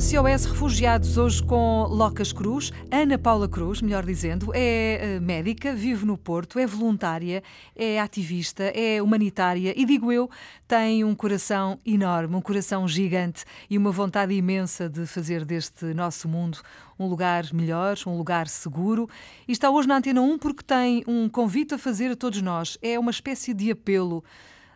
[0.00, 6.06] SOS Refugiados, hoje com Locas Cruz, Ana Paula Cruz, melhor dizendo, é eh, médica, vive
[6.06, 7.42] no Porto, é voluntária,
[7.76, 10.30] é ativista, é humanitária e, digo eu,
[10.66, 16.26] tem um coração enorme, um coração gigante e uma vontade imensa de fazer deste nosso
[16.26, 16.60] mundo
[16.98, 19.08] um lugar melhor, um lugar seguro.
[19.46, 22.78] E está hoje na Antena 1 porque tem um convite a fazer a todos nós.
[22.80, 24.24] É uma espécie de apelo.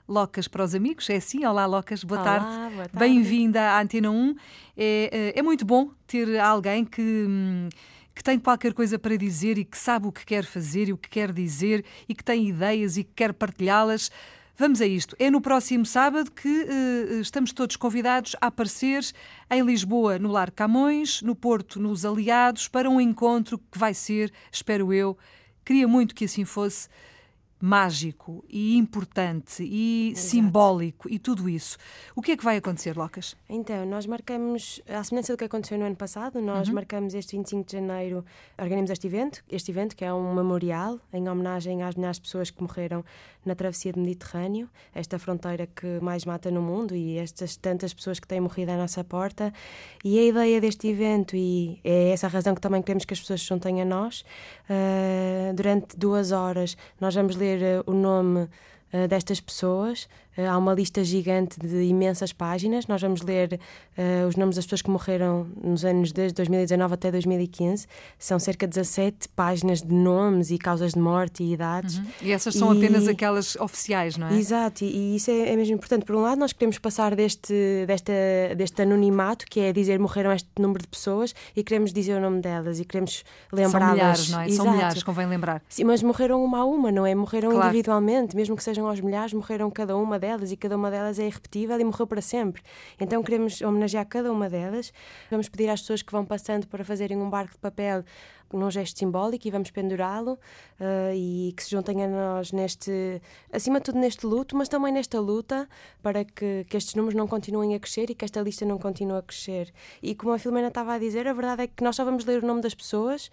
[0.08, 1.08] Locas para os amigos.
[1.10, 1.44] É assim?
[1.44, 2.74] Olá, Locas, boa Olá, tarde.
[2.74, 2.98] boa tarde.
[2.98, 4.34] Bem-vinda à Antena 1.
[4.76, 7.02] É, é muito bom ter alguém que.
[7.02, 7.68] hum,
[8.14, 10.96] Que tem qualquer coisa para dizer e que sabe o que quer fazer e o
[10.96, 14.10] que quer dizer e que tem ideias e que quer partilhá-las.
[14.56, 15.14] Vamos a isto.
[15.18, 19.04] É no próximo sábado que eh, estamos todos convidados a aparecer
[19.50, 24.32] em Lisboa, no Lar Camões, no Porto, nos Aliados, para um encontro que vai ser,
[24.50, 25.14] espero eu,
[25.62, 26.88] queria muito que assim fosse,
[27.60, 30.26] mágico e importante e Exato.
[30.28, 31.78] simbólico e tudo isso.
[32.14, 33.36] O que é que vai acontecer, Locas?
[33.48, 36.44] Então, nós marcamos, à semelhança do que aconteceu no ano passado, Uhum.
[36.44, 38.24] nós marcamos este 25 de janeiro,
[38.58, 42.50] organizamos este evento, este evento que é um memorial em homenagem às milhares de pessoas
[42.50, 43.04] que morreram
[43.44, 48.18] na travessia do Mediterrâneo, esta fronteira que mais mata no mundo e estas tantas pessoas
[48.18, 49.52] que têm morrido à nossa porta.
[50.04, 53.20] E a ideia deste evento, e é essa a razão que também queremos que as
[53.20, 54.24] pessoas se juntem a nós,
[54.68, 58.48] ah, durante duas horas nós vamos ler ah, o nome
[58.92, 60.08] ah, destas pessoas.
[60.36, 62.86] Ah, há uma lista gigante de imensas páginas.
[62.86, 63.58] Nós vamos ler
[63.96, 67.86] ah, os nomes das pessoas que morreram nos anos desde 2019 até 2015.
[68.18, 72.00] São cerca de 17 páginas de nomes e causas de morte e idades.
[72.22, 74.34] E essas são E- apenas aquelas oficiais, não é?
[74.34, 76.04] Exato, e, e isso é, é mesmo importante.
[76.04, 78.12] Por um lado, nós queremos passar deste, desta,
[78.56, 82.40] deste anonimato, que é dizer morreram este número de pessoas, e queremos dizer o nome
[82.40, 83.94] delas e queremos São lembrá-las.
[83.94, 84.44] milhares, não é?
[84.48, 84.70] São Exato.
[84.76, 85.62] milhares, convém lembrar.
[85.68, 87.14] Sim, mas morreram uma a uma, não é?
[87.14, 87.66] Morreram Claro.
[87.68, 91.26] individualmente, mesmo que sejam aos milhares, morreram cada uma delas e cada uma delas é
[91.26, 92.62] irrepetível e morreu para sempre.
[93.00, 94.92] Então queremos homenagear cada uma delas.
[95.30, 98.04] Vamos pedir às pessoas que vão passando para fazerem um barco de papel
[98.52, 100.38] num gesto simbólico e vamos pendurá-lo
[100.80, 103.20] ah, e que se juntem a nós neste,
[103.52, 105.68] acima de tudo neste luto, mas também nesta luta
[106.02, 109.18] para que, que estes números não continuem a crescer e que esta lista não continue
[109.18, 109.72] a crescer.
[110.02, 112.42] E como a Filomena estava a dizer, a verdade é que nós só vamos ler
[112.42, 113.30] o nome das pessoas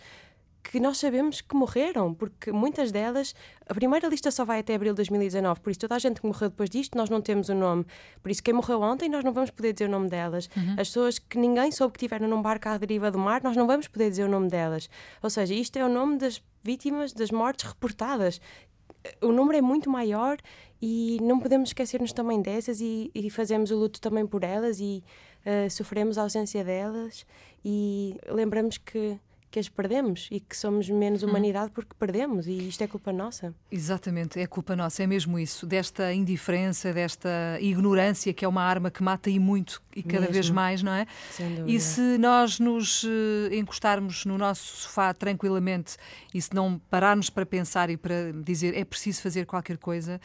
[0.63, 3.35] que nós sabemos que morreram, porque muitas delas,
[3.67, 6.25] a primeira lista só vai até abril de 2019, por isso toda a gente que
[6.25, 7.85] morreu depois disto, nós não temos o nome.
[8.21, 10.49] Por isso quem morreu ontem, nós não vamos poder dizer o nome delas.
[10.71, 13.67] As pessoas que ninguém soube que tiveram num barco à deriva do mar, nós não
[13.67, 14.89] vamos poder dizer o nome delas.
[15.21, 18.39] Ou seja, isto é o nome das vítimas das mortes reportadas.
[19.21, 20.37] O número é muito maior
[20.81, 25.03] e não podemos esquecer-nos também dessas e, e fazemos o luto também por elas e
[25.45, 27.25] eh, sofremos a ausência delas
[27.65, 29.19] e lembramos que,
[29.53, 33.53] que as perdemos e que somos menos humanidade porque perdemos e isto é culpa nossa.
[33.71, 37.29] Exatamente, é culpa nossa, é mesmo isso, desta indiferença, desta
[37.61, 40.33] ignorância que é uma arma que mata e muito e cada Mesmo.
[40.33, 41.05] vez mais, não é?
[41.67, 45.97] E se nós nos eh, encostarmos no nosso sofá tranquilamente
[46.33, 50.19] e se não pararmos para pensar e para dizer é preciso fazer qualquer coisa,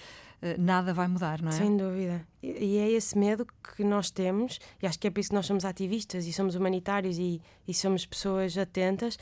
[0.59, 1.53] nada vai mudar, não é?
[1.53, 2.27] Sem dúvida.
[2.43, 5.35] E e é esse medo que nós temos, e acho que é por isso que
[5.35, 9.19] nós somos ativistas e somos humanitários e, e somos pessoas atentas,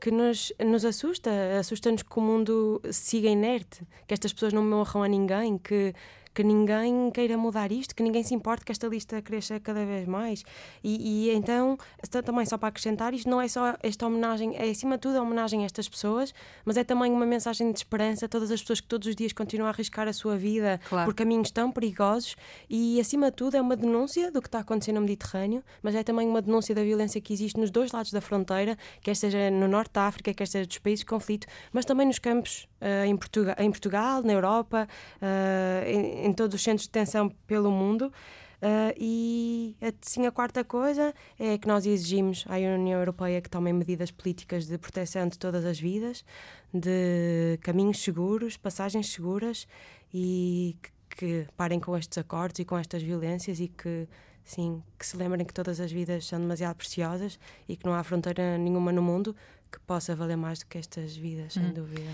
[0.00, 1.30] que nos, nos assusta.
[1.58, 5.94] Assusta-nos que o mundo siga inerte, que estas pessoas não morram a ninguém, que,
[6.34, 10.06] que ninguém queira mudar isto, que ninguém se importe que esta lista cresça cada vez
[10.06, 10.44] mais.
[10.82, 11.76] E, e então,
[12.24, 15.22] também só para acrescentar, isto não é só esta homenagem, é acima de tudo a
[15.22, 16.32] homenagem a estas pessoas,
[16.64, 19.32] mas é também uma mensagem de esperança a todas as pessoas que todos os dias
[19.32, 21.04] continuam a arriscar a sua vida Claro.
[21.06, 22.36] por caminhos tão perigosos
[22.68, 26.02] e, acima de tudo, é uma denúncia do que está acontecendo no Mediterrâneo, mas é
[26.02, 29.66] também uma denúncia da violência que existe nos dois lados da fronteira, quer seja no
[29.68, 33.16] norte da África, quer seja dos países de conflito, mas também nos campos eh, em,
[33.16, 34.88] Portugal, em Portugal, na Europa,
[35.20, 38.12] eh, em, em todos os centros de detenção pelo mundo.
[38.62, 43.72] Eh, e assim a quarta coisa é que nós exigimos à União Europeia que tomem
[43.72, 46.24] medidas políticas de proteção de todas as vidas,
[46.72, 49.66] de caminhos seguros, passagens seguras
[50.12, 54.06] e que, que parem com estes acordos e com estas violências e que
[54.44, 58.02] sim, que se lembrem que todas as vidas são demasiado preciosas e que não há
[58.04, 59.34] fronteira nenhuma no mundo
[59.70, 62.10] que possa valer mais do que estas vidas, sem dúvida.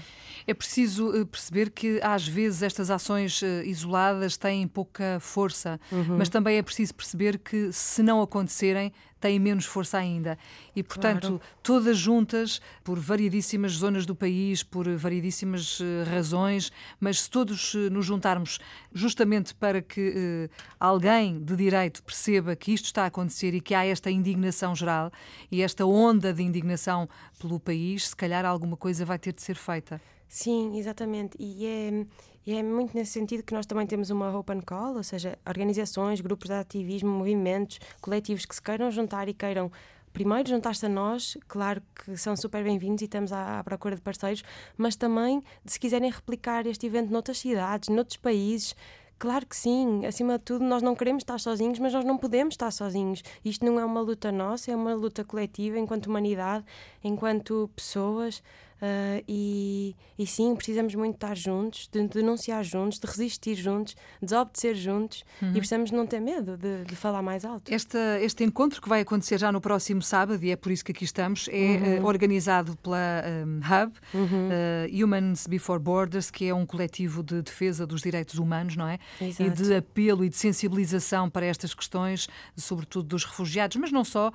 [0.46, 6.18] É preciso eh, perceber que às vezes estas ações eh, isoladas têm pouca força, Uhum.
[6.18, 10.38] mas também é preciso perceber que se não acontecerem têm menos força ainda.
[10.74, 11.40] E portanto, Claro.
[11.62, 16.70] todas juntas, por variedíssimas zonas do país, por variedíssimas eh, razões,
[17.00, 18.58] mas se todos nos juntarmos
[18.92, 23.74] justamente para que eh, alguém de direito perceba que isto está a acontecer e que
[23.74, 25.10] há esta indignação geral
[25.50, 27.08] e esta onda de indignação
[27.46, 30.00] pelo país, se calhar alguma coisa vai ter de ser feita.
[30.28, 31.36] Sim, exatamente.
[31.38, 32.06] E é,
[32.46, 36.20] E é muito nesse sentido que nós também temos uma open call, ou seja, organizações,
[36.20, 39.70] grupos de ativismo, movimentos, coletivos que se queiram juntar e queiram
[40.12, 44.00] primeiro juntar-se a nós, claro que são super bem-vindos e estamos à, à, procura de
[44.00, 44.42] parceiros,
[44.76, 48.74] mas também de se quiserem replicar este evento noutras cidades, noutros países.
[49.18, 52.52] Claro que sim, acima de tudo, nós não queremos estar sozinhos, mas nós não podemos
[52.52, 53.22] estar sozinhos.
[53.42, 56.66] Isto não é uma luta nossa, é uma luta coletiva enquanto humanidade,
[57.02, 58.42] enquanto pessoas.
[58.76, 64.26] Uh, e, e sim, precisamos muito estar juntos, de denunciar juntos, de resistir juntos, de
[64.26, 65.48] desobedecer juntos uhum.
[65.48, 67.72] e precisamos não ter medo de, de, falar mais alto.
[67.72, 70.92] Este, este encontro que vai acontecer já no próximo sábado, e é por isso que
[70.92, 72.02] aqui estamos, é uhum.
[72.02, 74.48] uh, organizado pela um, Hub, uhum.
[74.48, 78.98] uh, Humans Before Borders, que é um coletivo de defesa dos direitos humanos, não é?
[79.18, 79.42] Exato.
[79.42, 84.30] E de apelo e de sensibilização para estas questões, sobretudo dos refugiados, mas não só.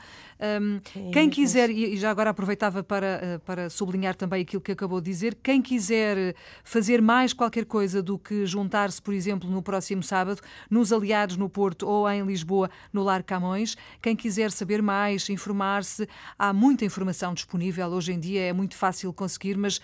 [0.59, 0.79] Um,
[1.11, 5.11] quem quiser, e já agora aproveitava para, para sublinhar também também aquilo que acabou de
[5.11, 5.35] dizer.
[5.43, 6.33] Quem quiser
[6.63, 11.49] fazer mais qualquer coisa do que juntar-se, por exemplo, no próximo sábado, nos Aliados no
[11.49, 16.07] Porto ou em Lisboa, no Lar Camões, quem quiser saber mais, informar-se,
[16.39, 17.89] há muita informação disponível.
[17.89, 19.81] Hoje em dia é muito fácil conseguir, mas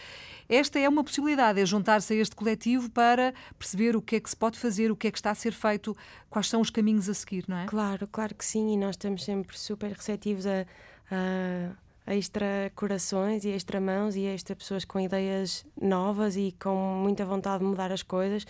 [0.47, 4.29] esta é uma possibilidade, é juntar-se a este coletivo para perceber o que é que
[4.29, 5.95] se pode fazer, o que é que está a ser feito,
[6.29, 7.65] quais são os caminhos a seguir, não é?
[7.65, 10.65] Claro, claro que sim, e nós estamos sempre super receptivos a,
[11.11, 17.25] a extra corações e extra mãos e extra pessoas com ideias novas e com muita
[17.25, 18.45] vontade de mudar as coisas.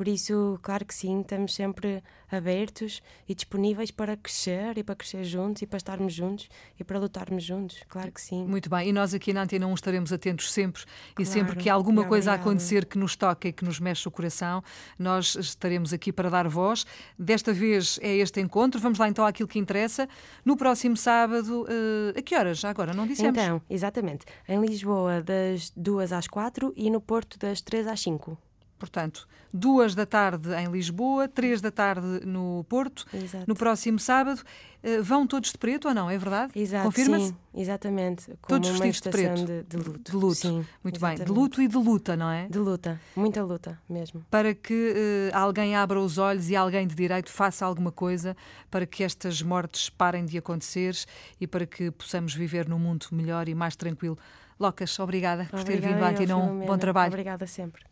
[0.00, 2.02] Por isso, claro que sim, estamos sempre
[2.32, 6.48] abertos e disponíveis para crescer e para crescer juntos e para estarmos juntos
[6.78, 8.46] e para lutarmos juntos, claro que sim.
[8.46, 11.14] Muito bem, e nós aqui na Antena 1 estaremos atentos sempre claro.
[11.18, 14.64] e sempre que alguma coisa acontecer que nos toque e que nos mexe o coração,
[14.98, 16.86] nós estaremos aqui para dar voz.
[17.18, 20.08] Desta vez é este encontro, vamos lá então àquilo que interessa.
[20.42, 22.58] No próximo sábado, uh, a que horas?
[22.58, 23.38] Já agora, não dissemos?
[23.38, 28.38] Então, exatamente, em Lisboa das 2 às 4 e no Porto das 3 às 5.
[28.80, 33.06] Portanto, duas da tarde em Lisboa, três da tarde no Porto.
[33.12, 33.44] Exato.
[33.46, 34.42] No próximo sábado
[34.82, 36.08] eh, vão todos de preto ou não?
[36.08, 36.58] É verdade?
[36.58, 36.86] Exato.
[36.86, 37.34] Confirma-se?
[37.54, 38.32] exatamente.
[38.48, 39.44] todos vestidos de preto.
[39.44, 40.10] De, de, luto.
[40.10, 40.34] De luto.
[40.34, 41.18] Sim, Muito exatamente.
[41.18, 41.26] bem.
[41.26, 42.48] De luto e de luta, não é?
[42.48, 42.98] De luta.
[43.14, 44.24] Muita luta mesmo.
[44.30, 44.94] Para que
[45.32, 48.34] uh, alguém abra os olhos e alguém de direito faça alguma coisa
[48.70, 50.96] para que estas mortes parem de acontecer
[51.38, 54.16] e para que possamos viver num mundo melhor e mais tranquilo.
[54.58, 57.10] Locas, obrigada, obrigada por ter vindo à Antena Bom trabalho.
[57.12, 57.82] Obrigada sempre.